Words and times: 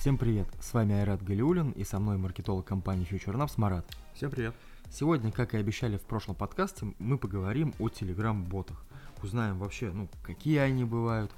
Всем 0.00 0.16
привет, 0.16 0.48
с 0.62 0.72
вами 0.72 0.94
Айрат 0.94 1.22
Галиулин 1.22 1.72
и 1.72 1.84
со 1.84 1.98
мной 1.98 2.16
маркетолог 2.16 2.64
компании 2.64 3.06
FutureNaps 3.06 3.52
Марат. 3.58 3.84
Всем 4.14 4.30
привет. 4.30 4.54
Сегодня, 4.90 5.30
как 5.30 5.52
и 5.52 5.58
обещали 5.58 5.98
в 5.98 6.02
прошлом 6.02 6.36
подкасте, 6.36 6.94
мы 6.98 7.18
поговорим 7.18 7.74
о 7.78 7.88
Telegram-ботах. 7.88 8.82
Узнаем 9.22 9.58
вообще, 9.58 9.90
ну, 9.92 10.08
какие 10.22 10.56
они 10.56 10.84
бывают, 10.84 11.30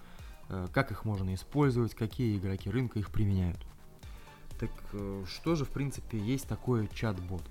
э, 0.49 0.69
как 0.73 0.93
их 0.93 1.05
можно 1.05 1.35
использовать, 1.35 1.97
какие 1.97 2.39
игроки 2.39 2.71
рынка 2.71 3.01
их 3.01 3.11
применяют. 3.11 3.59
Так 4.61 4.71
э, 4.93 5.25
что 5.27 5.57
же, 5.57 5.65
в 5.65 5.71
принципе, 5.71 6.19
есть 6.19 6.47
такое 6.47 6.87
чат-бот? 6.87 7.43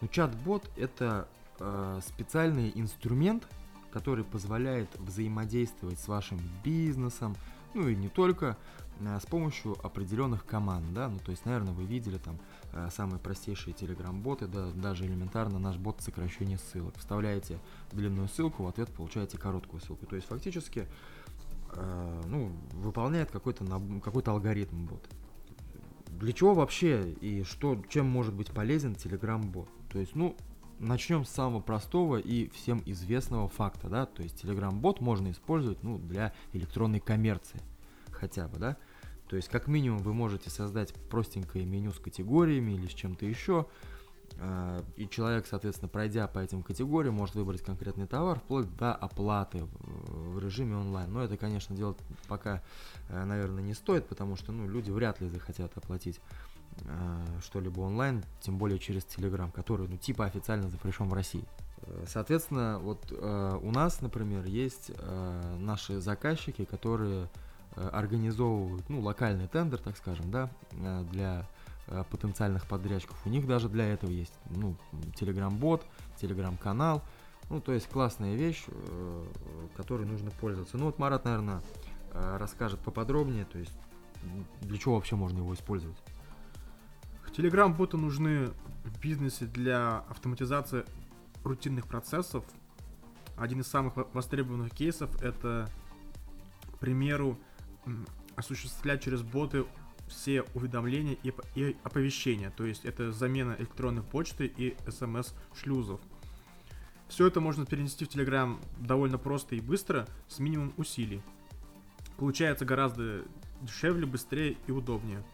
Ну, 0.00 0.08
чат-бот 0.08 0.68
это 0.76 1.28
э, 1.60 2.00
специальный 2.04 2.72
инструмент, 2.74 3.46
который 3.92 4.24
позволяет 4.24 4.88
взаимодействовать 4.98 6.00
с 6.00 6.08
вашим 6.08 6.40
бизнесом, 6.64 7.36
ну 7.74 7.88
и 7.88 7.94
не 7.94 8.08
только, 8.08 8.56
Э, 9.00 9.18
с 9.20 9.26
помощью 9.26 9.76
определенных 9.84 10.44
команд, 10.44 10.92
да, 10.92 11.08
ну 11.08 11.18
то 11.18 11.30
есть, 11.30 11.44
наверное, 11.44 11.72
вы 11.72 11.84
видели 11.84 12.18
там 12.18 12.38
э, 12.72 12.88
самые 12.90 13.18
простейшие 13.18 13.74
телеграм-боты, 13.74 14.46
да, 14.46 14.70
даже 14.70 15.06
элементарно 15.06 15.58
наш 15.58 15.76
бот 15.76 16.00
сокращения 16.00 16.58
ссылок. 16.58 16.96
Вставляете 16.98 17.58
длинную 17.92 18.28
ссылку, 18.28 18.64
в 18.64 18.68
ответ 18.68 18.88
получаете 18.90 19.38
короткую 19.38 19.80
ссылку. 19.80 20.06
То 20.06 20.16
есть, 20.16 20.28
фактически, 20.28 20.86
э, 21.74 22.22
ну, 22.26 22.52
выполняет 22.72 23.30
какой-то 23.30 23.64
какой 24.02 24.22
алгоритм 24.22 24.86
бот. 24.86 25.08
Для 26.08 26.32
чего 26.32 26.54
вообще 26.54 27.10
и 27.20 27.42
что, 27.42 27.82
чем 27.88 28.06
может 28.06 28.34
быть 28.34 28.52
полезен 28.52 28.94
телеграм-бот? 28.94 29.68
То 29.90 29.98
есть, 29.98 30.14
ну, 30.14 30.36
начнем 30.82 31.24
с 31.24 31.30
самого 31.30 31.60
простого 31.60 32.16
и 32.16 32.48
всем 32.50 32.82
известного 32.84 33.48
факта, 33.48 33.88
да, 33.88 34.06
то 34.06 34.22
есть 34.22 34.42
Telegram-бот 34.44 35.00
можно 35.00 35.30
использовать, 35.30 35.82
ну, 35.82 35.98
для 35.98 36.32
электронной 36.52 37.00
коммерции 37.00 37.60
хотя 38.10 38.48
бы, 38.48 38.58
да. 38.58 38.76
То 39.28 39.36
есть, 39.36 39.48
как 39.48 39.66
минимум, 39.66 39.98
вы 40.02 40.12
можете 40.12 40.50
создать 40.50 40.92
простенькое 41.08 41.64
меню 41.64 41.92
с 41.92 41.98
категориями 41.98 42.72
или 42.72 42.86
с 42.86 42.92
чем-то 42.92 43.24
еще, 43.24 43.66
а, 44.40 44.84
и 44.96 45.08
человек, 45.08 45.46
соответственно, 45.46 45.88
пройдя 45.88 46.26
по 46.26 46.38
этим 46.38 46.62
категориям, 46.62 47.14
может 47.14 47.34
выбрать 47.34 47.62
конкретный 47.62 48.06
товар 48.06 48.38
вплоть 48.40 48.74
до 48.76 48.94
оплаты 48.94 49.64
в 49.80 50.38
режиме 50.38 50.76
онлайн. 50.76 51.12
Но 51.12 51.22
это, 51.22 51.36
конечно, 51.36 51.74
делать 51.74 51.98
пока, 52.28 52.62
э, 53.08 53.24
наверное, 53.24 53.62
не 53.62 53.74
стоит, 53.74 54.06
потому 54.06 54.36
что 54.36 54.52
ну, 54.52 54.68
люди 54.68 54.90
вряд 54.90 55.20
ли 55.20 55.28
захотят 55.28 55.76
оплатить 55.76 56.20
что-либо 57.42 57.80
онлайн, 57.80 58.24
тем 58.40 58.58
более 58.58 58.78
через 58.78 59.02
Telegram, 59.02 59.50
который, 59.52 59.88
ну, 59.88 59.96
типа 59.96 60.24
официально 60.24 60.68
запрещен 60.68 61.08
в 61.08 61.12
России. 61.12 61.44
Э, 61.82 62.04
соответственно, 62.08 62.78
вот 62.80 63.12
у 63.12 63.70
нас, 63.70 64.00
например, 64.00 64.44
есть 64.46 64.90
наши 65.58 66.00
заказчики, 66.00 66.64
которые 66.64 67.28
Э, 67.74 67.88
организовывают, 67.88 68.88
ну, 68.90 69.00
локальный 69.00 69.48
тендер, 69.48 69.78
так 69.78 69.96
скажем, 69.96 70.30
да, 70.30 70.50
э, 70.72 71.04
для 71.10 71.46
э, 71.86 72.04
потенциальных 72.10 72.66
подрядчиков. 72.66 73.16
У 73.24 73.30
них 73.30 73.46
даже 73.46 73.70
для 73.70 73.86
этого 73.86 74.10
есть, 74.10 74.34
ну, 74.50 74.76
телеграм-бот, 75.14 75.82
телеграм-канал, 76.20 77.02
ну, 77.48 77.60
то 77.60 77.72
есть 77.72 77.88
классная 77.88 78.34
вещь, 78.34 78.64
которой 79.76 80.06
нужно 80.06 80.30
пользоваться. 80.30 80.76
Ну, 80.78 80.86
вот 80.86 80.98
Марат, 80.98 81.24
наверное, 81.24 81.60
расскажет 82.12 82.78
поподробнее, 82.80 83.44
то 83.44 83.58
есть 83.58 83.72
для 84.60 84.78
чего 84.78 84.94
вообще 84.94 85.16
можно 85.16 85.38
его 85.38 85.52
использовать. 85.52 85.96
Телеграм-боты 87.36 87.96
нужны 87.96 88.50
в 88.84 89.00
бизнесе 89.00 89.46
для 89.46 89.98
автоматизации 90.10 90.84
рутинных 91.44 91.86
процессов. 91.86 92.44
Один 93.36 93.60
из 93.60 93.68
самых 93.68 93.94
востребованных 94.12 94.72
кейсов 94.72 95.22
это, 95.22 95.68
к 96.74 96.78
примеру, 96.78 97.38
осуществлять 98.36 99.02
через 99.02 99.22
боты 99.22 99.64
все 100.08 100.42
уведомления 100.54 101.16
и, 101.22 101.32
и 101.54 101.76
оповещения. 101.82 102.50
То 102.50 102.64
есть 102.64 102.84
это 102.84 103.12
замена 103.12 103.56
электронной 103.58 104.02
почты 104.02 104.46
и 104.46 104.76
смс-шлюзов. 104.86 106.00
Все 107.08 107.26
это 107.26 107.40
можно 107.40 107.64
перенести 107.64 108.04
в 108.04 108.08
Telegram 108.08 108.62
довольно 108.78 109.18
просто 109.18 109.54
и 109.54 109.60
быстро, 109.60 110.06
с 110.28 110.38
минимум 110.38 110.72
усилий. 110.76 111.22
Получается 112.18 112.64
гораздо 112.64 113.22
дешевле, 113.62 114.06
быстрее 114.06 114.56
и 114.66 114.72
удобнее. 114.72 115.24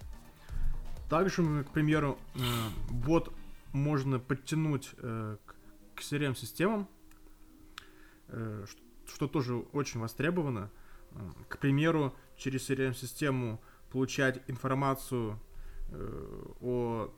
Также, 1.08 1.64
к 1.64 1.70
примеру, 1.70 2.18
э, 2.34 2.38
бот 2.90 3.32
можно 3.72 4.18
подтянуть 4.18 4.90
э, 4.98 5.36
к 5.94 6.00
CRM-системам, 6.00 6.86
э, 8.28 8.66
что 9.06 9.26
тоже 9.26 9.56
очень 9.56 10.00
востребовано. 10.00 10.70
К 11.48 11.58
примеру, 11.58 12.14
через 12.36 12.68
CRM-систему 12.68 13.62
получать 13.90 14.42
информацию 14.46 15.40
о 16.60 17.10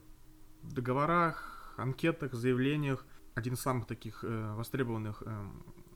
договорах, 0.63 1.73
анкетах, 1.77 2.33
заявлениях. 2.33 3.05
Один 3.35 3.55
из 3.55 3.59
самых 3.59 3.85
таких 3.87 4.23
востребованных 4.23 5.23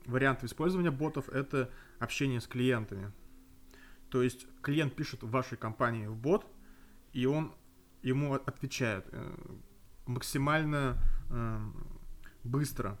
вариантов 0.04 0.44
использования 0.44 0.90
ботов– 0.90 1.28
это 1.30 1.70
общение 1.98 2.42
с 2.42 2.46
клиентами. 2.46 3.10
То 4.10 4.22
есть 4.22 4.46
клиент 4.60 4.94
пишет 4.94 5.22
в 5.22 5.30
вашей 5.30 5.56
компании 5.56 6.06
в 6.06 6.14
бот, 6.14 6.46
и 7.14 7.24
он 7.24 7.54
ему 8.06 8.34
отвечает 8.34 9.04
э, 9.10 9.36
максимально 10.06 10.96
э, 11.28 11.58
быстро. 12.44 12.98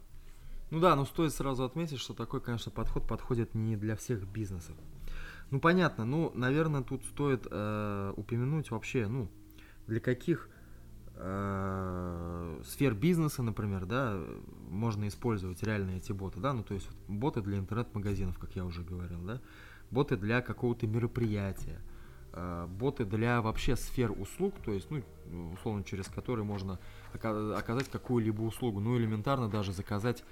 Ну 0.70 0.80
да, 0.80 0.96
но 0.96 1.04
стоит 1.04 1.32
сразу 1.32 1.62
отметить, 1.62 2.00
что 2.00 2.12
такой, 2.12 2.40
конечно, 2.40 2.72
подход 2.72 3.06
подходит 3.06 3.54
не 3.54 3.76
для 3.76 3.94
всех 3.94 4.26
бизнесов. 4.26 4.74
Ну 5.52 5.60
понятно, 5.60 6.04
ну, 6.04 6.32
наверное, 6.34 6.82
тут 6.82 7.04
стоит 7.04 7.46
э, 7.48 8.12
упомянуть 8.16 8.72
вообще, 8.72 9.06
ну, 9.06 9.30
для 9.86 10.00
каких 10.00 10.48
э, 11.14 12.62
сфер 12.64 12.94
бизнеса, 12.94 13.44
например, 13.44 13.86
да, 13.86 14.20
можно 14.68 15.06
использовать 15.06 15.62
реально 15.62 15.92
эти 15.92 16.10
боты, 16.10 16.40
да, 16.40 16.52
ну, 16.52 16.64
то 16.64 16.74
есть 16.74 16.88
боты 17.06 17.42
для 17.42 17.58
интернет-магазинов, 17.58 18.40
как 18.40 18.56
я 18.56 18.64
уже 18.64 18.82
говорил, 18.82 19.22
да, 19.22 19.40
боты 19.92 20.16
для 20.16 20.42
какого-то 20.42 20.88
мероприятия, 20.88 21.78
э, 21.78 21.95
боты 22.68 23.04
для 23.04 23.40
вообще 23.40 23.76
сфер 23.76 24.10
услуг, 24.12 24.54
то 24.64 24.72
есть, 24.72 24.90
ну, 24.90 25.02
условно, 25.54 25.84
через 25.84 26.06
которые 26.06 26.44
можно 26.44 26.78
оказать 27.12 27.88
какую-либо 27.88 28.42
услугу, 28.42 28.80
ну, 28.80 28.96
элементарно 28.98 29.48
даже 29.48 29.72
заказать 29.72 30.22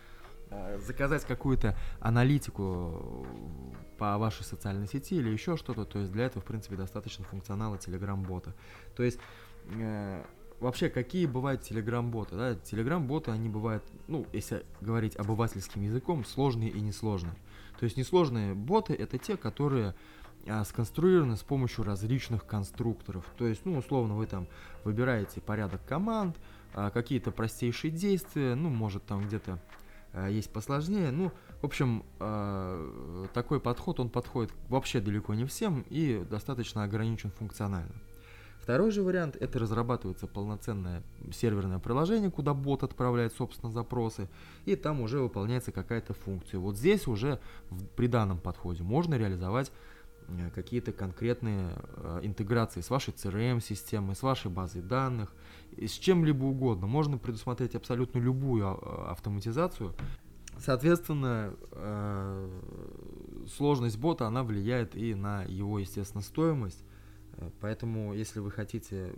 Э, 0.51 0.79
заказать 0.79 1.25
какую-то 1.25 1.77
аналитику 2.01 3.27
по 3.99 4.19
вашей 4.19 4.45
социальной 4.45 4.87
сети 4.87 5.17
или 5.17 5.31
еще 5.31 5.57
что-то, 5.57 5.85
то 5.85 5.99
есть 5.99 6.13
для 6.13 6.27
этого, 6.27 6.43
в 6.43 6.45
принципе, 6.45 6.77
достаточно 6.77 7.25
функционала 7.25 7.77
Telegram-бота. 7.77 8.55
То 8.95 9.03
есть 9.03 9.19
э, 9.75 10.23
вообще, 10.61 10.91
какие 10.91 11.27
бывают 11.27 11.63
Telegram-боты? 11.63 12.37
Да? 12.37 12.53
Telegram-боты, 12.53 13.31
они 13.31 13.49
бывают, 13.49 13.85
ну, 14.07 14.27
если 14.33 14.65
говорить 14.81 15.17
обывательским 15.17 15.83
языком, 15.83 16.25
сложные 16.25 16.71
и 16.71 16.81
несложные. 16.81 17.35
То 17.79 17.85
есть 17.85 17.97
несложные 17.97 18.55
боты 18.55 18.95
это 18.95 19.19
те, 19.19 19.37
которые 19.37 19.95
сконструированы 20.65 21.37
с 21.37 21.43
помощью 21.43 21.85
различных 21.85 22.47
конструкторов. 22.47 23.25
То 23.37 23.47
есть, 23.47 23.65
ну, 23.65 23.79
условно, 23.79 24.15
вы 24.15 24.27
там 24.27 24.47
выбираете 24.85 25.41
порядок 25.41 25.85
команд, 25.87 26.37
а, 26.75 26.91
какие-то 26.91 27.31
простейшие 27.31 27.91
действия, 27.91 28.55
ну, 28.55 28.69
может 28.69 29.05
там 29.07 29.23
где-то 29.27 29.59
Э, 30.15 30.29
есть 30.31 30.51
посложнее. 30.51 31.11
Ну, 31.11 31.33
в 31.61 31.67
общем, 31.67 32.05
такой 33.33 33.59
подход, 33.59 33.99
он 33.99 34.11
подходит 34.11 34.53
вообще 34.69 35.01
далеко 35.01 35.33
не 35.35 35.47
всем 35.47 35.85
и 35.89 36.25
достаточно 36.29 36.85
ограничен 36.85 37.31
функционально. 37.31 37.95
Второй 38.61 38.91
же 38.91 39.03
вариант– 39.03 39.37
это 39.41 39.59
разрабатывается 39.59 40.27
полноценное 40.27 41.03
серверное 41.33 41.79
приложение, 41.79 42.31
куда 42.31 42.55
бот 42.55 42.83
отправляет, 42.83 43.35
собственно, 43.35 43.73
запросы, 43.73 44.29
и 44.67 44.77
там 44.77 45.01
уже 45.01 45.21
выполняется 45.21 45.73
какая-то 45.73 46.15
функция. 46.15 46.61
Вот 46.61 46.77
здесь 46.77 47.07
уже 47.07 47.41
при 47.97 48.09
данном 48.09 48.39
подходе 48.39 48.83
можно 48.83 49.17
реализовать 49.17 49.73
какие-то 50.55 50.93
конкретные 50.93 51.71
интеграции 52.23 52.81
с 52.81 52.91
вашей 52.91 53.13
CRM-системой, 53.13 54.15
с 54.15 54.23
вашей 54.23 54.51
базой 54.51 54.83
данных, 54.83 55.33
с 55.79 55.93
чем-либо 55.93 56.45
угодно. 56.45 56.87
Можно 56.87 57.19
предусмотреть 57.19 57.75
абсолютно 57.75 58.19
любую 58.19 58.67
а, 58.67 59.11
автоматизацию. 59.13 59.95
Соответственно, 60.59 61.55
э, 61.73 62.61
сложность 63.57 63.99
бота, 63.99 64.27
она 64.27 64.45
влияет 64.45 64.95
и 64.95 65.15
на 65.15 65.43
его, 65.43 65.81
естественно, 65.81 66.23
стоимость. 66.23 66.85
Э, 67.33 67.51
поэтому, 67.61 68.15
если 68.15 68.39
вы 68.39 68.53
хотите 68.53 69.17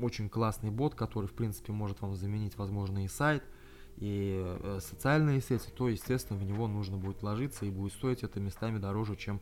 очень 0.00 0.28
классный 0.28 0.70
бот, 0.70 0.94
который, 0.94 1.26
в 1.26 1.32
принципе, 1.32 1.72
может 1.72 2.00
вам 2.02 2.14
заменить, 2.14 2.56
возможно, 2.56 3.04
и 3.04 3.08
сайт, 3.08 3.42
и 3.96 4.42
э, 4.44 4.78
социальные 4.80 5.40
сети, 5.40 5.70
то, 5.76 5.88
естественно, 5.88 6.38
в 6.38 6.44
него 6.44 6.68
нужно 6.68 6.98
будет 6.98 7.20
вложиться 7.20 7.66
и 7.66 7.70
будет 7.70 7.92
стоить 7.92 8.22
это 8.22 8.38
местами 8.38 8.78
дороже, 8.78 9.16
чем 9.16 9.40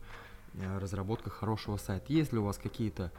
разработка 0.79 1.29
хорошего 1.29 1.77
сайта. 1.77 2.13
Если 2.13 2.37
у 2.37 2.43
вас 2.43 2.57
какие-то 2.57 3.11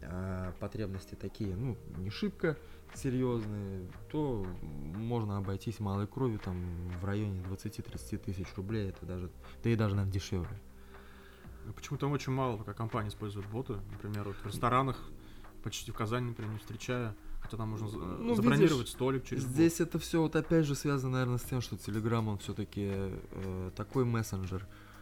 э, 0.00 0.52
потребности 0.60 1.14
такие, 1.14 1.54
ну, 1.56 1.76
не 1.96 2.10
шибко 2.10 2.56
серьезные, 2.94 3.88
то 4.10 4.46
можно 4.62 5.38
обойтись 5.38 5.80
малой 5.80 6.06
кровью 6.06 6.38
там 6.38 6.88
в 7.00 7.04
районе 7.04 7.40
20-30 7.42 8.18
тысяч 8.18 8.46
рублей, 8.56 8.90
это 8.90 9.04
даже, 9.04 9.30
да 9.62 9.70
и 9.70 9.76
даже, 9.76 9.94
наверное, 9.94 10.12
дешевле. 10.12 10.60
Почему-то 11.74 12.08
очень 12.08 12.32
мало 12.32 12.58
пока 12.58 12.74
компаний 12.74 13.08
используют 13.08 13.46
боты. 13.48 13.78
Например, 13.90 14.24
вот 14.24 14.36
в 14.36 14.46
ресторанах 14.46 14.98
почти 15.62 15.90
в 15.90 15.94
Казани, 15.94 16.28
например, 16.28 16.52
не 16.52 16.58
встречаю. 16.58 17.14
Хотя 17.40 17.56
там 17.56 17.70
можно 17.70 17.88
ну, 17.88 18.34
забронировать 18.34 18.72
видишь, 18.72 18.92
столик 18.92 19.24
через 19.24 19.42
Здесь 19.42 19.78
бот. 19.78 19.88
это 19.88 19.98
все 19.98 20.20
вот 20.20 20.36
опять 20.36 20.66
же 20.66 20.74
связано, 20.74 21.12
наверное, 21.12 21.38
с 21.38 21.42
тем, 21.42 21.60
что 21.60 21.76
Telegram, 21.76 22.26
он 22.26 22.38
все-таки 22.38 22.90
э, 22.90 23.70
такой 23.74 24.04
мессенджер. 24.04 24.62
Э, 24.62 24.93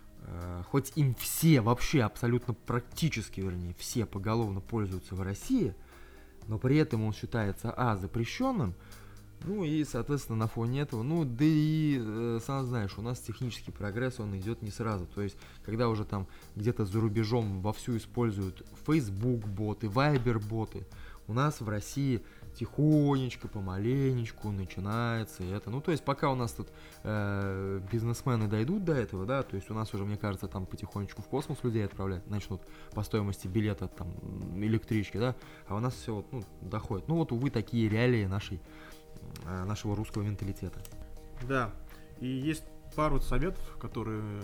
хоть 0.70 0.92
им 0.96 1.14
все, 1.14 1.60
вообще 1.60 2.02
абсолютно 2.02 2.54
практически, 2.54 3.40
вернее, 3.40 3.74
все 3.78 4.06
поголовно 4.06 4.60
пользуются 4.60 5.14
в 5.14 5.22
России, 5.22 5.74
но 6.48 6.58
при 6.58 6.76
этом 6.76 7.04
он 7.04 7.12
считается, 7.12 7.72
а, 7.76 7.96
запрещенным, 7.96 8.74
ну 9.44 9.64
и, 9.64 9.84
соответственно, 9.84 10.38
на 10.38 10.46
фоне 10.46 10.80
этого, 10.80 11.02
ну, 11.02 11.24
да 11.24 11.44
и, 11.44 11.98
э, 12.00 12.40
сам 12.44 12.64
знаешь, 12.66 12.96
у 12.96 13.02
нас 13.02 13.18
технический 13.20 13.72
прогресс, 13.72 14.20
он 14.20 14.36
идет 14.36 14.62
не 14.62 14.70
сразу. 14.70 15.06
То 15.06 15.22
есть, 15.22 15.36
когда 15.64 15.88
уже 15.88 16.04
там 16.04 16.26
где-то 16.54 16.84
за 16.84 17.00
рубежом 17.00 17.60
вовсю 17.60 17.96
используют 17.96 18.64
Facebook 18.86 19.44
боты, 19.46 19.88
Viber 19.88 20.38
боты, 20.38 20.86
у 21.26 21.32
нас 21.32 21.60
в 21.60 21.68
России 21.68 22.22
тихонечко, 22.54 23.48
помаленечку 23.48 24.50
начинается 24.50 25.42
это. 25.44 25.70
Ну, 25.70 25.80
то 25.80 25.90
есть, 25.90 26.04
пока 26.04 26.30
у 26.30 26.34
нас 26.34 26.52
тут 26.52 26.68
э, 27.02 27.80
бизнесмены 27.90 28.48
дойдут 28.48 28.84
до 28.84 28.94
этого, 28.94 29.26
да, 29.26 29.42
то 29.42 29.56
есть 29.56 29.70
у 29.70 29.74
нас 29.74 29.92
уже, 29.94 30.04
мне 30.04 30.16
кажется, 30.16 30.48
там 30.48 30.66
потихонечку 30.66 31.22
в 31.22 31.26
космос 31.26 31.58
людей 31.62 31.84
отправлять 31.84 32.26
начнут 32.28 32.62
по 32.94 33.02
стоимости 33.02 33.48
билета 33.48 33.88
там 33.88 34.12
электрички, 34.56 35.18
да, 35.18 35.34
а 35.66 35.76
у 35.76 35.80
нас 35.80 35.94
все 35.94 36.14
вот, 36.14 36.26
ну, 36.32 36.42
доходит. 36.60 37.08
Ну, 37.08 37.16
вот, 37.16 37.32
увы, 37.32 37.50
такие 37.50 37.88
реалии 37.88 38.26
нашей 38.26 38.60
Э, 39.44 39.64
нашего 39.64 39.96
русского 39.96 40.22
менталитета. 40.22 40.80
Да, 41.48 41.72
и 42.20 42.26
есть 42.26 42.64
пару 42.94 43.20
советов, 43.20 43.76
которые 43.80 44.42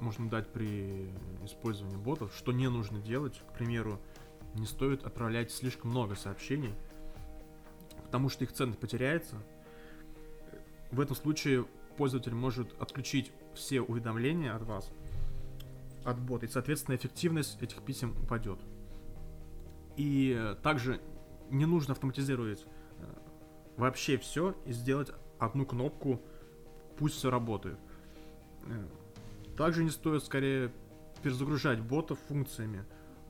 можно 0.00 0.28
дать 0.28 0.52
при 0.52 1.10
использовании 1.44 1.96
ботов, 1.96 2.32
что 2.36 2.52
не 2.52 2.68
нужно 2.68 3.00
делать. 3.00 3.42
К 3.50 3.58
примеру, 3.58 4.00
не 4.54 4.66
стоит 4.66 5.04
отправлять 5.04 5.50
слишком 5.50 5.90
много 5.90 6.14
сообщений, 6.14 6.72
потому 8.06 8.28
что 8.28 8.44
их 8.44 8.52
ценность 8.52 8.78
потеряется. 8.78 9.36
В 10.90 11.00
этом 11.00 11.14
случае 11.16 11.66
пользователь 11.96 12.34
может 12.34 12.80
отключить 12.80 13.32
все 13.54 13.80
уведомления 13.80 14.54
от 14.54 14.62
вас, 14.62 14.90
от 16.04 16.18
бота, 16.18 16.46
и, 16.46 16.48
соответственно, 16.48 16.94
эффективность 16.96 17.60
этих 17.60 17.82
писем 17.82 18.16
упадет. 18.22 18.58
И 19.96 20.54
также 20.62 21.00
не 21.50 21.66
нужно 21.66 21.92
автоматизировать 21.92 22.64
вообще 23.76 24.16
все 24.16 24.54
и 24.64 24.72
сделать 24.72 25.10
одну 25.38 25.66
кнопку, 25.66 26.20
пусть 26.98 27.16
все 27.16 27.30
работает. 27.30 27.78
Э, 28.66 28.86
также 29.56 29.84
не 29.84 29.90
стоит 29.90 30.24
скорее 30.24 30.72
перезагружать 31.22 31.80
ботов 31.80 32.18
функциями. 32.28 32.84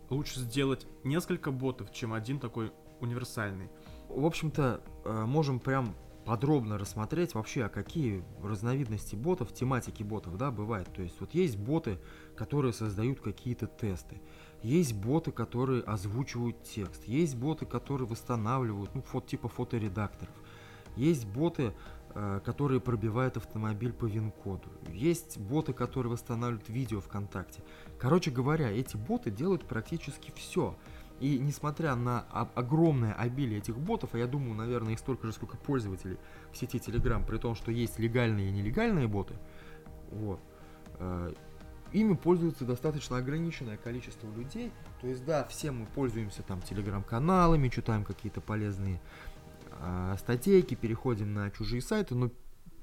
Лучше 0.09 0.41
сделать 0.41 0.87
несколько 1.05 1.51
ботов, 1.51 1.93
чем 1.93 2.13
один 2.13 2.39
такой 2.39 2.73
универсальный. 3.01 3.69
В 4.09 4.25
общем-то, 4.25 4.81
э, 5.05 5.25
можем 5.27 5.59
прям 5.59 5.95
подробно 6.27 6.77
рассмотреть 6.77 7.35
вообще, 7.35 7.65
а 7.65 7.69
какие 7.69 8.25
разновидности 8.43 9.15
ботов, 9.15 9.53
тематики 9.53 10.03
ботов, 10.03 10.37
да, 10.37 10.51
бывает. 10.51 10.93
То 10.93 11.03
есть 11.03 11.21
вот 11.21 11.33
есть 11.35 11.57
боты, 11.57 11.99
которые 12.37 12.73
создают 12.73 13.21
какие-то 13.21 13.67
тесты. 13.69 14.21
Есть 14.63 14.95
боты, 14.95 15.31
которые 15.31 15.83
озвучивают 15.83 16.63
текст. 16.65 17.07
Есть 17.07 17.37
боты, 17.37 17.65
которые 17.65 18.09
восстанавливают, 18.09 18.95
ну, 18.95 19.03
фото, 19.03 19.29
типа 19.29 19.49
фоторедакторов. 19.49 20.35
Есть 20.97 21.27
боты, 21.27 21.73
э, 22.15 22.41
которые 22.45 22.81
пробивают 22.81 23.37
автомобиль 23.37 23.93
по 23.93 24.07
ВИН-коду. 24.07 24.69
Есть 24.89 25.39
боты, 25.39 25.73
которые 25.73 26.11
восстанавливают 26.11 26.69
видео 26.69 27.01
ВКонтакте. 27.01 27.63
Короче 28.01 28.33
говоря, 28.33 28.71
эти 28.71 28.97
боты 28.97 29.31
делают 29.31 29.69
практически 29.69 30.33
все. 30.35 30.75
И 31.21 31.39
несмотря 31.39 31.95
на 31.95 32.21
огромное 32.55 33.15
обилие 33.15 33.59
этих 33.59 33.79
ботов, 33.79 34.11
а 34.13 34.19
я 34.19 34.27
думаю, 34.27 34.55
наверное, 34.55 34.93
их 34.93 34.99
столько 34.99 35.27
же, 35.27 35.33
сколько 35.33 35.57
пользователей 35.57 36.19
в 36.53 36.57
сети 36.57 36.79
Telegram, 36.79 37.25
при 37.25 37.39
том, 37.39 37.55
что 37.55 37.71
есть 37.71 37.99
легальные 37.99 38.49
и 38.51 38.53
нелегальные 38.53 39.09
боты, 39.09 39.35
вот, 40.11 40.41
э, 40.99 41.33
ими 41.93 42.15
пользуется 42.15 42.65
достаточно 42.65 43.17
ограниченное 43.17 43.79
количество 43.79 44.31
людей. 44.31 44.73
То 45.01 45.07
есть, 45.07 45.25
да, 45.25 45.45
все 45.45 45.71
мы 45.71 45.87
пользуемся 45.87 46.43
там 46.43 46.61
телеграм-каналами, 46.61 47.69
читаем 47.69 48.05
какие-то 48.05 48.43
полезные 48.43 49.01
э, 49.71 50.17
статейки, 50.19 50.75
переходим 50.75 51.33
на 51.33 51.51
чужие 51.51 51.81
сайты, 51.81 52.15
но 52.15 52.31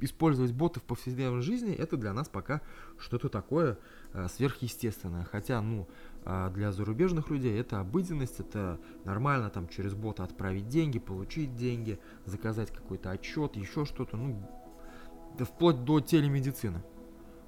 использовать 0.04 0.52
боты 0.52 0.80
в 0.80 0.84
повседневной 0.84 1.42
жизни 1.42 1.74
это 1.74 1.98
для 1.98 2.14
нас 2.14 2.28
пока 2.28 2.62
что-то 2.98 3.30
такое 3.30 3.78
э, 4.14 4.28
сверхъестественное. 4.28 5.26
Хотя, 5.26 5.62
ну, 5.62 5.88
э, 6.26 6.52
для 6.54 6.72
зарубежных 6.72 7.30
людей 7.30 7.60
это 7.60 7.80
обыденность, 7.80 8.40
это 8.40 8.80
нормально 9.06 9.50
там 9.50 9.68
через 9.68 9.94
бота 9.94 10.24
отправить 10.24 10.68
деньги, 10.68 11.00
получить 11.00 11.56
деньги, 11.56 12.00
заказать 12.26 12.72
какой-то 12.72 13.12
отчет, 13.12 13.56
еще 13.56 13.86
что-то, 13.86 14.18
ну, 14.18 14.48
да 15.38 15.46
вплоть 15.46 15.84
до 15.84 16.00
телемедицины 16.00 16.84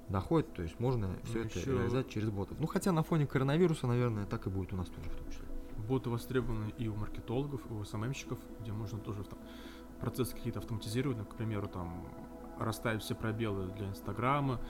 доходит, 0.08 0.52
то 0.54 0.62
есть 0.62 0.78
можно 0.80 1.16
все 1.24 1.38
ну, 1.38 1.44
это 1.44 1.58
еще... 1.58 1.72
реализовать 1.72 2.08
через 2.08 2.30
ботов. 2.30 2.58
Ну 2.60 2.66
хотя 2.66 2.92
на 2.92 3.02
фоне 3.02 3.26
коронавируса, 3.26 3.86
наверное, 3.86 4.26
так 4.26 4.46
и 4.46 4.50
будет 4.50 4.72
у 4.72 4.76
нас 4.76 4.88
тоже 4.88 5.10
в 5.10 5.16
том 5.16 5.30
числе. 5.30 5.46
Боты 5.88 6.10
востребованы 6.10 6.72
и 6.78 6.88
у 6.88 6.94
маркетологов, 6.94 7.60
и 7.70 7.72
у 7.72 7.84
СММщиков, 7.84 8.38
где 8.60 8.72
можно 8.72 8.98
тоже 8.98 9.24
там, 9.24 9.38
процессы 10.00 10.34
какие-то 10.34 10.60
автоматизировать, 10.60 11.18
ну, 11.18 11.24
к 11.24 11.34
примеру, 11.34 11.68
там 11.68 12.06
расставить 12.58 13.02
все 13.02 13.14
пробелы 13.14 13.66
для 13.76 13.88
Инстаграма, 13.88 14.60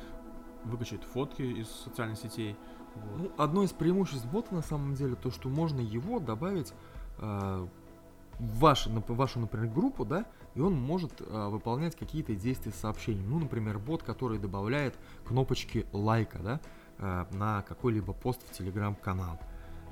выкачать 0.64 1.02
фотки 1.04 1.42
из 1.42 1.68
социальных 1.68 2.18
сетей. 2.18 2.56
Вот. 2.94 3.18
Ну, 3.18 3.32
одно 3.36 3.62
из 3.62 3.72
преимуществ 3.72 4.26
бота 4.26 4.54
на 4.54 4.62
самом 4.62 4.94
деле 4.94 5.14
то, 5.14 5.30
что 5.30 5.48
можно 5.48 5.80
его 5.80 6.18
добавить 6.18 6.72
э, 7.18 7.66
вашу, 8.38 8.90
вашу, 9.08 9.40
например, 9.40 9.68
группу, 9.72 10.04
да, 10.04 10.26
и 10.54 10.60
он 10.60 10.74
может 10.74 11.20
э, 11.20 11.48
выполнять 11.48 11.96
какие-то 11.96 12.34
действия 12.34 12.72
с 12.72 12.76
сообщением. 12.76 13.30
Ну, 13.30 13.38
например, 13.38 13.78
бот, 13.78 14.02
который 14.02 14.38
добавляет 14.38 14.98
кнопочки 15.24 15.86
лайка, 15.92 16.38
да, 16.38 16.60
э, 16.98 17.24
на 17.36 17.62
какой-либо 17.62 18.12
пост 18.12 18.40
в 18.48 18.52
телеграм-канал. 18.52 19.38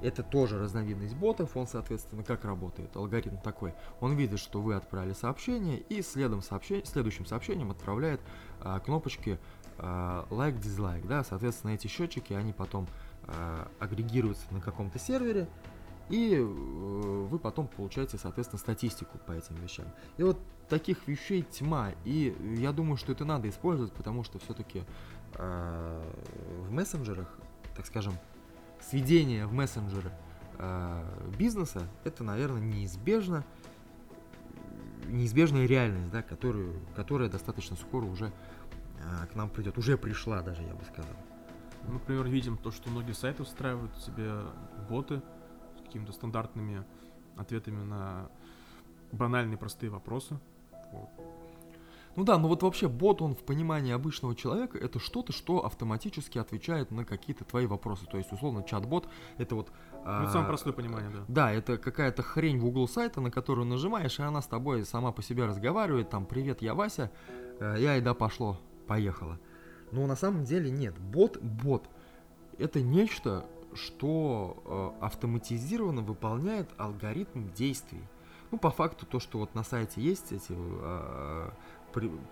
Это 0.05 0.23
тоже 0.23 0.59
разновидность 0.59 1.17
ботов, 1.17 1.57
он, 1.57 1.67
соответственно, 1.67 2.23
как 2.23 2.45
работает? 2.45 2.95
Алгоритм 2.97 3.39
такой. 3.39 3.75
Он 4.01 4.15
видит, 4.15 4.39
что 4.39 4.61
вы 4.61 4.75
отправили 4.75 5.15
сообщение, 5.15 5.79
и 5.79 6.03
следом 6.03 6.43
сообщение, 6.43 6.85
следующим 6.85 7.27
сообщением 7.27 7.71
отправляет 7.71 8.21
э, 8.61 8.81
кнопочки 8.85 9.39
лайк, 10.31 10.61
дизлайк, 10.61 11.07
да, 11.07 11.25
соответственно, 11.25 11.73
эти 11.73 11.89
счетчики, 11.89 12.33
они 12.33 12.53
потом 12.53 12.87
э, 13.27 13.67
агрегируются 13.81 14.47
на 14.53 14.61
каком-то 14.61 14.99
сервере, 14.99 15.49
и 16.11 16.35
э, 16.35 16.43
вы 16.43 17.39
потом 17.39 17.67
получаете, 17.67 18.19
соответственно, 18.19 18.59
статистику 18.59 19.19
по 19.19 19.33
этим 19.33 19.57
вещам. 19.57 19.87
И 20.17 20.23
вот 20.23 20.39
таких 20.69 21.07
вещей 21.09 21.43
тьма, 21.43 21.93
и 22.05 22.37
я 22.59 22.73
думаю, 22.73 22.97
что 22.97 23.13
это 23.13 23.25
надо 23.25 23.49
использовать, 23.49 23.93
потому 23.93 24.23
что 24.23 24.39
все-таки 24.39 24.85
э, 25.35 26.13
в 26.69 26.71
мессенджерах, 26.71 27.29
так 27.77 27.87
скажем, 27.87 28.15
сведение 28.89 29.47
в 29.47 29.53
мессенджеры 29.53 30.13
э, 30.59 31.31
бизнеса, 31.39 31.89
это, 32.05 32.25
наверное, 32.25 32.61
неизбежно, 32.61 33.45
неизбежная 35.07 35.67
реальность, 35.67 36.11
да, 36.11 36.23
которую, 36.23 36.75
которая 36.97 37.29
достаточно 37.29 37.77
скоро 37.77 38.05
уже 38.05 38.27
э, 38.27 39.27
к 39.27 39.35
нам 39.35 39.51
придет, 39.51 39.79
уже 39.79 39.97
пришла 39.97 40.43
даже, 40.43 40.63
я 40.63 40.75
бы 40.75 40.85
сказал. 40.85 41.17
Мы, 41.87 41.95
например, 41.95 42.27
видим 42.27 42.57
то, 42.57 42.71
что 42.71 42.89
многие 42.91 43.13
сайты 43.13 43.43
устраивают 43.43 43.97
себе 43.99 44.33
боты, 44.89 45.23
какими-то 45.85 46.13
стандартными 46.13 46.85
ответами 47.37 47.83
на 47.83 48.31
банальные 49.13 49.59
простые 49.59 49.91
вопросы. 49.91 50.39
Ну 52.17 52.25
да, 52.25 52.39
но 52.39 52.49
вот 52.49 52.63
вообще 52.63 52.89
бот, 52.89 53.21
он 53.23 53.35
в 53.35 53.43
понимании 53.43 53.93
обычного 53.93 54.37
человека, 54.37 54.79
это 54.79 54.99
что-то, 54.99 55.33
что 55.33 55.65
автоматически 55.65 56.39
отвечает 56.39 56.91
на 56.91 57.05
какие-то 57.05 57.45
твои 57.45 57.67
вопросы. 57.67 58.07
То 58.07 58.19
есть, 58.19 58.33
условно, 58.33 58.63
чат-бот, 58.63 59.09
это 59.37 59.55
вот... 59.55 59.73
Ну, 59.93 59.99
это 59.99 60.23
а, 60.23 60.29
самое 60.29 60.49
простое 60.49 60.73
понимание, 60.73 61.11
да. 61.11 61.25
Да, 61.29 61.53
это 61.53 61.77
какая-то 61.77 62.23
хрень 62.23 62.59
в 62.59 62.67
угол 62.67 62.87
сайта, 62.87 63.21
на 63.21 63.31
которую 63.31 63.67
нажимаешь, 63.67 64.19
и 64.19 64.23
она 64.23 64.43
с 64.43 64.47
тобой 64.47 64.85
сама 64.85 65.13
по 65.13 65.23
себе 65.23 65.45
разговаривает, 65.45 66.11
там, 66.11 66.27
привет, 66.27 66.63
я 66.63 66.75
Вася, 66.75 67.11
э, 67.59 67.77
я 67.79 67.97
и 67.97 68.01
да 68.01 68.15
пошло, 68.15 68.61
поехала. 68.87 69.41
Но 69.91 70.07
на 70.07 70.17
самом 70.17 70.45
деле 70.45 70.71
нет, 70.71 70.99
бот, 70.99 71.39
бот, 71.41 71.89
это 72.59 72.81
нечто, 72.81 73.45
что 73.75 74.95
э, 75.01 75.05
автоматизированно 75.05 76.03
выполняет 76.03 76.69
алгоритм 76.77 77.53
действий. 77.53 78.03
Ну, 78.51 78.59
по 78.59 78.71
факту, 78.71 79.05
то, 79.05 79.19
что 79.19 79.39
вот 79.39 79.55
на 79.55 79.65
сайте 79.65 80.01
есть 80.01 80.31
эти 80.31 80.53
э, 80.57 81.51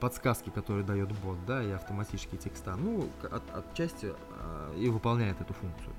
подсказки, 0.00 0.50
которые 0.50 0.84
дает 0.84 1.10
бот, 1.20 1.38
да, 1.46 1.62
и 1.62 1.70
автоматические 1.70 2.38
текста, 2.40 2.76
ну, 2.76 3.08
от, 3.30 3.42
отчасти 3.54 4.12
э, 4.12 4.74
и 4.78 4.88
выполняет 4.88 5.40
эту 5.40 5.54
функцию. 5.54 5.92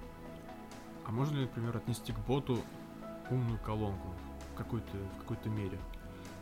А 1.05 1.11
можно 1.11 1.35
ли, 1.35 1.41
например, 1.43 1.75
отнести 1.77 2.13
к 2.13 2.19
боту 2.19 2.59
умную 3.29 3.59
колонку 3.59 4.09
в 4.53 4.57
какой-то, 4.57 4.97
в 5.15 5.21
какой-то 5.21 5.49
мере. 5.49 5.77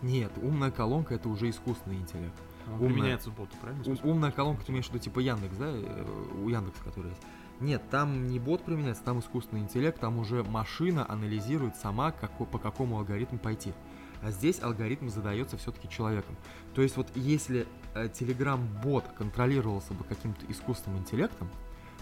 Нет, 0.02 0.32
умная 0.42 0.72
колонка 0.72 1.14
это 1.16 1.30
уже 1.30 1.50
искусственный 1.50 1.98
интеллект. 1.98 2.34
Он 2.68 2.74
Умная. 2.74 2.90
применяется 2.90 3.30
в 3.32 3.36
боту, 3.36 3.52
правильно? 3.62 3.82
У- 3.82 3.96
сказал? 3.96 4.12
умная 4.12 4.32
колонка, 4.32 4.66
ты 4.66 4.72
имеешь 4.72 4.86
в 4.86 4.90
виду 4.90 5.00
типа 5.00 5.20
Яндекс, 5.20 5.58
да? 5.58 5.68
э, 5.68 6.06
У 6.44 6.50
Яндекса, 6.50 6.84
который 6.84 7.10
есть. 7.10 7.22
Нет, 7.60 7.84
там 7.92 8.28
не 8.28 8.40
бот 8.40 8.64
применяется, 8.64 9.04
там 9.04 9.20
искусственный 9.20 9.62
интеллект, 9.62 10.00
там 10.00 10.18
уже 10.18 10.44
машина 10.44 11.06
анализирует 11.08 11.76
сама, 11.76 12.12
како- 12.12 12.46
по 12.46 12.58
какому 12.58 12.98
алгоритму 12.98 13.38
пойти. 13.38 13.74
А 14.22 14.32
здесь 14.32 14.62
алгоритм 14.62 15.10
задается 15.10 15.58
все-таки 15.58 15.90
человеком. 15.90 16.36
То 16.76 16.82
есть 16.82 16.98
вот 16.98 17.08
если 17.16 17.68
э, 17.96 18.06
Telegram-бот 18.08 19.06
контролировался 19.18 19.94
бы 19.94 20.04
каким-то 20.04 20.46
искусственным 20.50 21.00
интеллектом, 21.00 21.50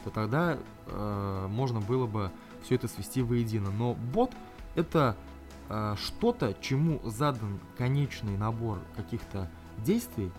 то 0.04 0.10
тогда 0.10 0.58
э, 0.88 1.48
можно 1.50 1.80
было 1.80 2.08
бы 2.08 2.32
все 2.64 2.76
это 2.76 2.88
свести 2.88 3.22
воедино. 3.22 3.72
Но 3.72 3.94
бот 3.94 4.34
это 4.76 5.16
э, 5.70 5.96
что-то, 5.98 6.56
чему 6.62 7.00
задан 7.10 7.60
конечный 7.78 8.38
набор 8.38 8.80
каких-то 8.96 9.50
действий, 9.78 10.32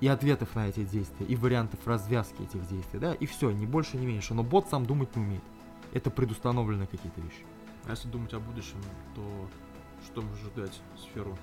и 0.00 0.08
ответов 0.08 0.54
на 0.54 0.68
эти 0.68 0.84
действия, 0.84 1.24
и 1.24 1.36
вариантов 1.36 1.80
развязки 1.86 2.42
этих 2.42 2.66
действий, 2.68 2.98
да, 2.98 3.14
и 3.14 3.26
все, 3.26 3.50
ни 3.52 3.64
больше, 3.64 3.96
ни 3.96 4.04
меньше. 4.04 4.34
Но 4.34 4.42
бот 4.42 4.68
сам 4.68 4.84
думать 4.84 5.14
не 5.16 5.22
умеет. 5.22 5.42
Это 5.92 6.10
предустановленные 6.10 6.88
какие-то 6.88 7.20
вещи. 7.20 7.46
А 7.86 7.90
если 7.90 8.08
думать 8.08 8.34
о 8.34 8.40
будущем, 8.40 8.76
то 9.14 9.22
что 10.04 10.22
может 10.22 10.52
ждать 10.52 10.80
сферу 10.96 11.36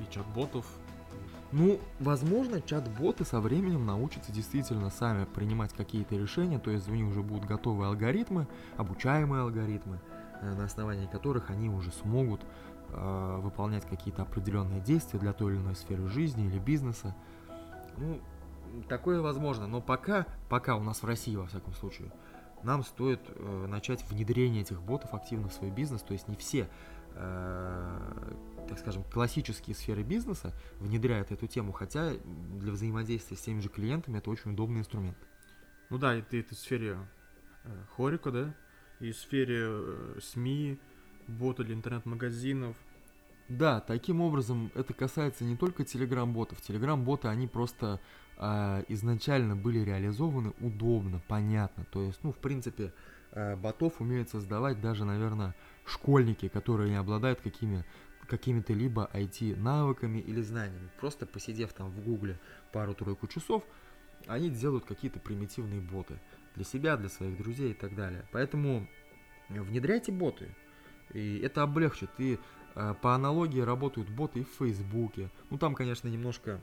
и 0.00 0.12
чат-ботов? 0.12 0.66
Ну, 1.52 1.78
возможно, 2.00 2.60
чат-боты 2.60 3.24
со 3.24 3.40
временем 3.40 3.86
научатся 3.86 4.32
действительно 4.32 4.90
сами 4.90 5.24
принимать 5.24 5.72
какие-то 5.72 6.16
решения, 6.16 6.58
то 6.58 6.70
есть 6.70 6.88
у 6.88 6.94
них 6.94 7.06
уже 7.06 7.22
будут 7.22 7.44
готовые 7.44 7.88
алгоритмы, 7.88 8.48
обучаемые 8.76 9.42
алгоритмы, 9.42 10.00
э, 10.40 10.52
на 10.52 10.64
основании 10.64 11.06
которых 11.06 11.50
они 11.50 11.68
уже 11.68 11.92
смогут 11.92 12.40
э, 12.88 13.38
выполнять 13.40 13.86
какие-то 13.86 14.22
определенные 14.22 14.80
действия 14.80 15.20
для 15.20 15.32
той 15.32 15.54
или 15.54 15.60
иной 15.60 15.76
сферы 15.76 16.08
жизни 16.08 16.46
или 16.46 16.58
бизнеса. 16.58 17.14
Ну, 17.98 18.20
такое 18.88 19.20
возможно, 19.20 19.68
но 19.68 19.80
пока, 19.80 20.26
пока 20.48 20.74
у 20.74 20.82
нас 20.82 21.02
в 21.02 21.06
России, 21.06 21.36
во 21.36 21.46
всяком 21.46 21.72
случае, 21.74 22.10
нам 22.64 22.82
стоит 22.82 23.20
э, 23.28 23.66
начать 23.68 24.02
внедрение 24.10 24.62
этих 24.62 24.82
ботов 24.82 25.14
активно 25.14 25.48
в 25.48 25.52
свой 25.52 25.70
бизнес, 25.70 26.02
то 26.02 26.14
есть 26.14 26.26
не 26.26 26.34
все 26.34 26.68
так 27.14 28.78
скажем, 28.78 29.04
классические 29.04 29.76
сферы 29.76 30.02
бизнеса 30.02 30.52
внедряют 30.80 31.30
эту 31.30 31.46
тему, 31.46 31.72
хотя 31.72 32.12
для 32.58 32.72
взаимодействия 32.72 33.36
с 33.36 33.40
теми 33.40 33.60
же 33.60 33.68
клиентами 33.68 34.18
это 34.18 34.30
очень 34.30 34.52
удобный 34.52 34.80
инструмент. 34.80 35.16
Ну 35.90 35.98
да, 35.98 36.16
и 36.16 36.22
ты 36.22 36.40
это 36.40 36.54
в 36.54 36.58
сфере 36.58 36.98
э, 37.64 37.68
хорика, 37.96 38.30
да? 38.30 38.54
И 39.00 39.12
в 39.12 39.16
сфере 39.16 39.60
э, 39.60 40.18
СМИ, 40.22 40.78
бота 41.28 41.64
для 41.64 41.74
интернет-магазинов. 41.74 42.76
Да, 43.48 43.80
таким 43.80 44.20
образом 44.20 44.70
это 44.74 44.94
касается 44.94 45.44
не 45.44 45.56
только 45.56 45.84
телеграм-ботов. 45.84 46.60
Телеграм-боты, 46.62 47.28
они 47.28 47.46
просто 47.46 48.00
а, 48.36 48.82
изначально 48.88 49.54
были 49.54 49.80
реализованы 49.80 50.54
удобно, 50.60 51.20
понятно. 51.28 51.84
То 51.90 52.02
есть, 52.02 52.20
ну, 52.22 52.32
в 52.32 52.38
принципе, 52.38 52.92
а, 53.32 53.56
ботов 53.56 54.00
умеют 54.00 54.30
создавать 54.30 54.80
даже, 54.80 55.04
наверное, 55.04 55.54
школьники, 55.84 56.48
которые 56.48 56.90
не 56.90 56.96
обладают 56.96 57.40
какими 57.40 57.84
какими-то 58.26 58.72
либо 58.72 59.10
IT-навыками 59.12 60.18
или 60.18 60.40
знаниями. 60.40 60.88
Просто 60.98 61.26
посидев 61.26 61.74
там 61.74 61.90
в 61.90 62.02
гугле 62.02 62.40
пару-тройку 62.72 63.26
часов, 63.26 63.62
они 64.26 64.48
делают 64.48 64.86
какие-то 64.86 65.20
примитивные 65.20 65.82
боты 65.82 66.18
для 66.54 66.64
себя, 66.64 66.96
для 66.96 67.10
своих 67.10 67.36
друзей 67.36 67.72
и 67.72 67.74
так 67.74 67.94
далее. 67.94 68.26
Поэтому 68.32 68.88
внедряйте 69.50 70.10
боты, 70.10 70.48
и 71.12 71.38
это 71.40 71.62
облегчит. 71.62 72.08
И 72.16 72.38
э, 72.74 72.94
по 73.02 73.14
аналогии 73.14 73.60
работают 73.60 74.08
боты 74.08 74.40
и 74.40 74.44
в 74.44 74.48
Фейсбуке. 74.58 75.30
Ну 75.50 75.58
там, 75.58 75.74
конечно, 75.74 76.08
немножко 76.08 76.60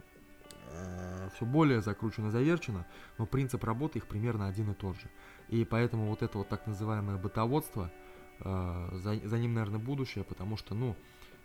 все 1.36 1.46
более 1.46 1.82
закручено, 1.82 2.32
заверчено, 2.32 2.86
но 3.18 3.26
принцип 3.26 3.64
работы 3.64 4.00
их 4.00 4.08
примерно 4.08 4.48
один 4.48 4.72
и 4.72 4.74
тот 4.74 4.96
же. 4.96 5.10
И 5.50 5.66
поэтому 5.66 6.08
вот 6.08 6.22
это 6.22 6.38
вот 6.38 6.50
так 6.50 6.68
называемое 6.68 7.18
ботоводство, 7.18 7.92
э, 7.92 8.01
за, 8.44 9.20
за 9.24 9.38
ним, 9.38 9.54
наверное, 9.54 9.80
будущее, 9.80 10.24
потому 10.24 10.58
что, 10.58 10.76
ну, 10.76 10.96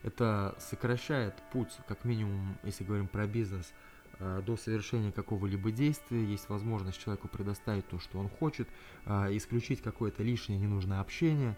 это 0.02 0.54
сокращает 0.58 1.34
путь, 1.52 1.70
как 1.88 2.04
минимум, 2.04 2.56
если 2.62 2.84
говорим 2.84 3.08
про 3.08 3.26
бизнес, 3.26 3.72
э, 4.18 4.42
до 4.46 4.56
совершения 4.56 5.10
какого-либо 5.10 5.70
действия. 5.72 6.24
Есть 6.24 6.48
возможность 6.48 7.02
человеку 7.02 7.28
предоставить 7.28 7.88
то, 7.88 7.98
что 7.98 8.18
он 8.18 8.28
хочет, 8.28 8.68
э, 9.06 9.36
исключить 9.36 9.82
какое-то 9.82 10.22
лишнее 10.22 10.58
ненужное 10.58 11.00
общение. 11.00 11.56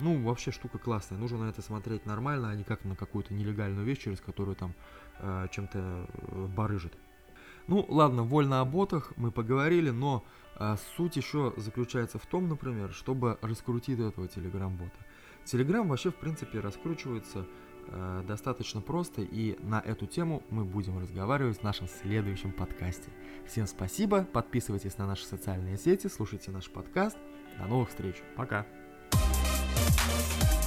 Ну, 0.00 0.20
вообще 0.22 0.50
штука 0.50 0.78
классная. 0.78 1.18
Нужно 1.18 1.38
на 1.38 1.50
это 1.50 1.62
смотреть 1.62 2.04
нормально, 2.04 2.50
а 2.50 2.54
не 2.56 2.64
как 2.64 2.84
на 2.84 2.96
какую-то 2.96 3.32
нелегальную 3.32 3.86
вещь, 3.86 3.98
через 3.98 4.20
которую 4.20 4.56
там 4.56 4.74
э, 5.20 5.46
чем-то 5.52 5.78
э, 5.78 6.46
барыжит. 6.56 6.94
Ну, 7.66 7.84
ладно, 7.88 8.22
вольно 8.22 8.60
о 8.60 8.64
ботах 8.64 9.12
мы 9.16 9.30
поговорили, 9.30 9.90
но 9.90 10.24
э, 10.58 10.76
суть 10.96 11.16
еще 11.16 11.54
заключается 11.56 12.18
в 12.18 12.26
том, 12.26 12.48
например, 12.48 12.92
чтобы 12.92 13.38
раскрутить 13.40 13.98
этого 13.98 14.28
телеграм-бота. 14.28 14.98
Телеграм 15.44 15.88
вообще, 15.88 16.10
в 16.10 16.16
принципе, 16.16 16.60
раскручивается 16.60 17.46
э, 17.86 18.24
достаточно 18.26 18.80
просто, 18.80 19.22
и 19.22 19.58
на 19.62 19.80
эту 19.80 20.06
тему 20.06 20.42
мы 20.50 20.64
будем 20.64 20.98
разговаривать 20.98 21.58
в 21.58 21.62
нашем 21.62 21.88
следующем 21.88 22.52
подкасте. 22.52 23.10
Всем 23.46 23.66
спасибо, 23.66 24.24
подписывайтесь 24.24 24.98
на 24.98 25.06
наши 25.06 25.24
социальные 25.24 25.78
сети, 25.78 26.08
слушайте 26.08 26.50
наш 26.50 26.70
подкаст. 26.70 27.16
До 27.58 27.66
новых 27.66 27.88
встреч. 27.88 28.16
Пока. 28.36 28.66
Thank 29.12 30.63